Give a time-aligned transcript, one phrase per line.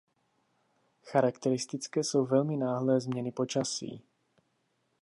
[1.03, 4.01] Charakteristické jsou velmi náhlé změny počasí.